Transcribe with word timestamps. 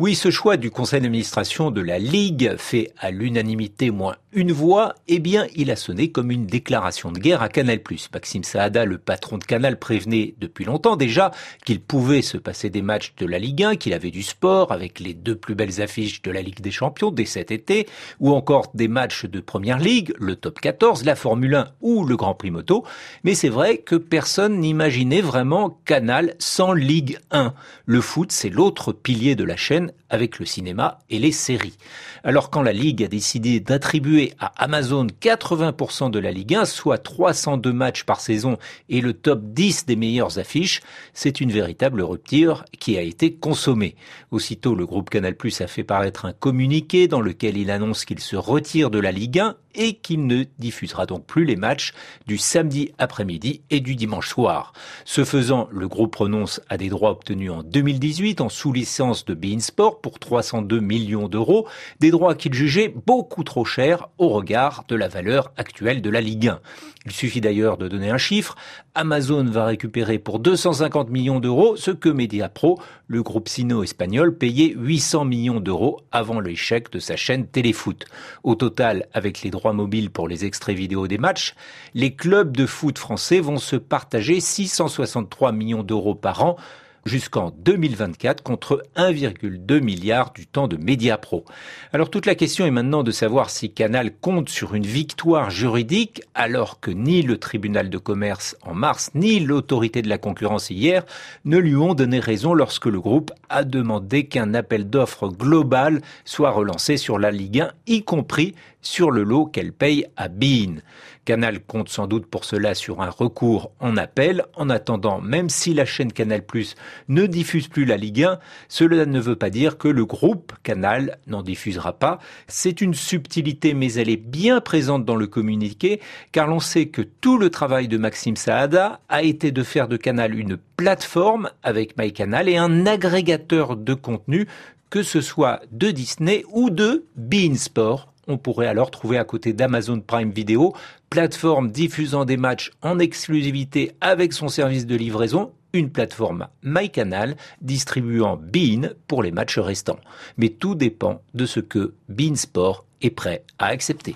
Oui, 0.00 0.16
ce 0.16 0.32
choix 0.32 0.56
du 0.56 0.72
conseil 0.72 1.00
d'administration 1.00 1.70
de 1.70 1.80
la 1.80 2.00
Ligue, 2.00 2.56
fait 2.58 2.92
à 2.98 3.12
l'unanimité 3.12 3.92
moins 3.92 4.16
une 4.34 4.52
voix, 4.52 4.94
eh 5.08 5.20
bien, 5.20 5.46
il 5.54 5.70
a 5.70 5.76
sonné 5.76 6.10
comme 6.10 6.30
une 6.30 6.46
déclaration 6.46 7.12
de 7.12 7.18
guerre 7.18 7.42
à 7.42 7.48
Canal+. 7.48 7.80
Maxime 8.12 8.44
Saada, 8.44 8.84
le 8.84 8.98
patron 8.98 9.38
de 9.38 9.44
Canal, 9.44 9.78
prévenait 9.78 10.34
depuis 10.38 10.64
longtemps 10.64 10.96
déjà 10.96 11.30
qu'il 11.64 11.80
pouvait 11.80 12.22
se 12.22 12.36
passer 12.36 12.68
des 12.68 12.82
matchs 12.82 13.14
de 13.16 13.26
la 13.26 13.38
Ligue 13.38 13.62
1, 13.62 13.76
qu'il 13.76 13.94
avait 13.94 14.10
du 14.10 14.22
sport 14.22 14.72
avec 14.72 14.98
les 14.98 15.14
deux 15.14 15.36
plus 15.36 15.54
belles 15.54 15.80
affiches 15.80 16.22
de 16.22 16.30
la 16.30 16.42
Ligue 16.42 16.60
des 16.60 16.72
Champions 16.72 17.10
dès 17.10 17.24
cet 17.24 17.50
été, 17.50 17.86
ou 18.18 18.32
encore 18.32 18.70
des 18.74 18.88
matchs 18.88 19.26
de 19.26 19.40
Première 19.40 19.78
Ligue, 19.78 20.12
le 20.18 20.34
Top 20.34 20.60
14, 20.60 21.04
la 21.04 21.14
Formule 21.14 21.54
1 21.54 21.68
ou 21.80 22.04
le 22.04 22.16
Grand 22.16 22.34
Prix 22.34 22.50
Moto. 22.50 22.84
Mais 23.22 23.34
c'est 23.34 23.48
vrai 23.48 23.78
que 23.78 23.96
personne 23.96 24.58
n'imaginait 24.58 25.22
vraiment 25.22 25.78
Canal 25.84 26.34
sans 26.38 26.72
Ligue 26.72 27.18
1. 27.30 27.54
Le 27.86 28.00
foot, 28.00 28.32
c'est 28.32 28.50
l'autre 28.50 28.92
pilier 28.92 29.36
de 29.36 29.44
la 29.44 29.56
chaîne 29.56 29.92
avec 30.10 30.38
le 30.38 30.46
cinéma 30.46 30.98
et 31.10 31.18
les 31.18 31.32
séries. 31.32 31.76
Alors 32.22 32.50
quand 32.50 32.62
la 32.62 32.72
Ligue 32.72 33.02
a 33.02 33.08
décidé 33.08 33.60
d'attribuer 33.60 34.23
à 34.38 34.46
Amazon 34.62 35.06
80% 35.20 36.10
de 36.10 36.18
la 36.18 36.30
Ligue 36.30 36.54
1, 36.54 36.64
soit 36.64 36.98
302 36.98 37.72
matchs 37.72 38.04
par 38.04 38.20
saison 38.20 38.56
et 38.88 39.00
le 39.00 39.12
top 39.12 39.40
10 39.42 39.86
des 39.86 39.96
meilleures 39.96 40.38
affiches, 40.38 40.80
c'est 41.12 41.40
une 41.40 41.52
véritable 41.52 42.02
rupture 42.02 42.64
qui 42.78 42.96
a 42.96 43.02
été 43.02 43.34
consommée. 43.34 43.96
Aussitôt, 44.30 44.74
le 44.74 44.86
groupe 44.86 45.10
Canal+ 45.10 45.36
a 45.60 45.66
fait 45.66 45.84
paraître 45.84 46.24
un 46.24 46.32
communiqué 46.32 47.08
dans 47.08 47.20
lequel 47.20 47.56
il 47.56 47.70
annonce 47.70 48.04
qu'il 48.04 48.20
se 48.20 48.36
retire 48.36 48.90
de 48.90 48.98
la 48.98 49.12
Ligue 49.12 49.40
1 49.40 49.56
et 49.74 49.94
qu'il 49.94 50.26
ne 50.26 50.44
diffusera 50.58 51.06
donc 51.06 51.26
plus 51.26 51.44
les 51.44 51.56
matchs 51.56 51.92
du 52.26 52.38
samedi 52.38 52.92
après-midi 52.98 53.62
et 53.70 53.80
du 53.80 53.96
dimanche 53.96 54.28
soir. 54.28 54.72
Ce 55.04 55.24
faisant, 55.24 55.68
le 55.70 55.88
groupe 55.88 56.14
renonce 56.14 56.60
à 56.68 56.76
des 56.76 56.88
droits 56.88 57.10
obtenus 57.10 57.50
en 57.50 57.62
2018 57.62 58.40
en 58.40 58.48
sous-licence 58.48 59.24
de 59.24 59.34
Bein 59.34 59.60
Sport 59.60 60.00
pour 60.00 60.18
302 60.18 60.80
millions 60.80 61.28
d'euros, 61.28 61.66
des 62.00 62.10
droits 62.10 62.34
qu'il 62.34 62.54
jugeait 62.54 62.94
beaucoup 63.06 63.44
trop 63.44 63.64
chers 63.64 64.08
au 64.18 64.28
regard 64.28 64.84
de 64.88 64.96
la 64.96 65.08
valeur 65.08 65.52
actuelle 65.56 66.02
de 66.02 66.10
la 66.10 66.20
Ligue 66.20 66.48
1. 66.48 66.60
Il 67.06 67.12
suffit 67.12 67.42
d'ailleurs 67.42 67.76
de 67.76 67.86
donner 67.86 68.10
un 68.10 68.18
chiffre. 68.18 68.56
Amazon 68.94 69.44
va 69.44 69.66
récupérer 69.66 70.18
pour 70.18 70.38
250 70.38 71.10
millions 71.10 71.40
d'euros 71.40 71.76
ce 71.76 71.90
que 71.90 72.08
Mediapro, 72.08 72.78
le 73.08 73.22
groupe 73.22 73.48
sino-espagnol, 73.48 74.36
payait 74.36 74.72
800 74.74 75.26
millions 75.26 75.60
d'euros 75.60 76.00
avant 76.12 76.40
l'échec 76.40 76.90
de 76.90 76.98
sa 76.98 77.16
chaîne 77.16 77.46
Téléfoot. 77.46 78.06
Au 78.42 78.54
total, 78.54 79.06
avec 79.12 79.42
les 79.42 79.50
droits 79.50 79.63
mobiles 79.72 80.10
pour 80.10 80.28
les 80.28 80.44
extraits 80.44 80.76
vidéo 80.76 81.06
des 81.06 81.18
matchs, 81.18 81.54
les 81.94 82.14
clubs 82.14 82.56
de 82.56 82.66
foot 82.66 82.98
français 82.98 83.40
vont 83.40 83.58
se 83.58 83.76
partager 83.76 84.40
663 84.40 85.52
millions 85.52 85.82
d'euros 85.82 86.14
par 86.14 86.44
an, 86.44 86.56
jusqu'en 87.04 87.52
2024 87.58 88.42
contre 88.42 88.82
1,2 88.96 89.80
milliard 89.80 90.32
du 90.32 90.46
temps 90.46 90.68
de 90.68 90.76
Mediapro. 90.76 91.44
Alors 91.92 92.10
toute 92.10 92.26
la 92.26 92.34
question 92.34 92.66
est 92.66 92.70
maintenant 92.70 93.02
de 93.02 93.10
savoir 93.10 93.50
si 93.50 93.72
Canal 93.72 94.14
compte 94.14 94.48
sur 94.48 94.74
une 94.74 94.86
victoire 94.86 95.50
juridique 95.50 96.22
alors 96.34 96.80
que 96.80 96.90
ni 96.90 97.22
le 97.22 97.38
tribunal 97.38 97.90
de 97.90 97.98
commerce 97.98 98.56
en 98.62 98.74
mars 98.74 99.10
ni 99.14 99.40
l'autorité 99.40 100.02
de 100.02 100.08
la 100.08 100.18
concurrence 100.18 100.70
hier 100.70 101.04
ne 101.44 101.58
lui 101.58 101.76
ont 101.76 101.94
donné 101.94 102.20
raison 102.20 102.54
lorsque 102.54 102.86
le 102.86 103.00
groupe 103.00 103.32
a 103.48 103.64
demandé 103.64 104.26
qu'un 104.26 104.54
appel 104.54 104.88
d'offres 104.88 105.28
global 105.28 106.00
soit 106.24 106.50
relancé 106.50 106.96
sur 106.96 107.18
la 107.18 107.30
Ligue 107.30 107.60
1, 107.60 107.72
y 107.86 108.02
compris 108.02 108.54
sur 108.84 109.10
le 109.10 109.24
lot 109.24 109.46
qu'elle 109.46 109.72
paye 109.72 110.06
à 110.16 110.28
Bein. 110.28 110.76
Canal 111.24 111.60
compte 111.60 111.88
sans 111.88 112.06
doute 112.06 112.26
pour 112.26 112.44
cela 112.44 112.74
sur 112.74 113.00
un 113.00 113.08
recours 113.08 113.72
en 113.80 113.96
appel. 113.96 114.44
En 114.54 114.68
attendant, 114.68 115.20
même 115.20 115.48
si 115.48 115.72
la 115.72 115.86
chaîne 115.86 116.12
Canal 116.12 116.44
Plus 116.44 116.74
ne 117.08 117.26
diffuse 117.26 117.68
plus 117.68 117.84
la 117.86 117.96
Ligue 117.96 118.24
1, 118.24 118.38
cela 118.68 119.06
ne 119.06 119.20
veut 119.20 119.36
pas 119.36 119.50
dire 119.50 119.78
que 119.78 119.88
le 119.88 120.04
groupe 120.04 120.52
Canal 120.62 121.18
n'en 121.26 121.42
diffusera 121.42 121.94
pas. 121.94 122.18
C'est 122.46 122.80
une 122.80 122.94
subtilité, 122.94 123.74
mais 123.74 123.94
elle 123.94 124.10
est 124.10 124.16
bien 124.16 124.60
présente 124.60 125.04
dans 125.04 125.16
le 125.16 125.26
communiqué, 125.26 126.00
car 126.32 126.46
l'on 126.46 126.60
sait 126.60 126.86
que 126.86 127.02
tout 127.02 127.38
le 127.38 127.50
travail 127.50 127.88
de 127.88 127.96
Maxime 127.96 128.36
Saada 128.36 129.00
a 129.08 129.22
été 129.22 129.50
de 129.50 129.62
faire 129.62 129.88
de 129.88 129.96
Canal 129.96 130.38
une 130.38 130.58
plateforme 130.76 131.50
avec 131.62 131.96
MyCanal 131.96 132.48
et 132.48 132.56
un 132.56 132.86
agrégateur 132.86 133.76
de 133.76 133.94
contenu 133.94 134.46
que 134.90 135.02
ce 135.02 135.20
soit 135.20 135.60
de 135.72 135.90
Disney 135.90 136.44
ou 136.52 136.70
de 136.70 137.06
Beansport 137.16 138.13
on 138.28 138.38
pourrait 138.38 138.66
alors 138.66 138.90
trouver 138.90 139.18
à 139.18 139.24
côté 139.24 139.52
d'Amazon 139.52 140.00
Prime 140.00 140.30
Video, 140.30 140.74
plateforme 141.10 141.70
diffusant 141.70 142.24
des 142.24 142.36
matchs 142.36 142.70
en 142.82 142.98
exclusivité 142.98 143.92
avec 144.00 144.32
son 144.32 144.48
service 144.48 144.86
de 144.86 144.96
livraison, 144.96 145.52
une 145.72 145.90
plateforme 145.90 146.48
MyCanal 146.62 147.36
distribuant 147.60 148.36
Bein 148.36 148.90
pour 149.08 149.22
les 149.22 149.32
matchs 149.32 149.58
restants. 149.58 149.98
Mais 150.36 150.50
tout 150.50 150.74
dépend 150.74 151.22
de 151.34 151.46
ce 151.46 151.60
que 151.60 151.94
Bein 152.08 152.36
Sport 152.36 152.84
est 153.02 153.10
prêt 153.10 153.44
à 153.58 153.66
accepter. 153.66 154.12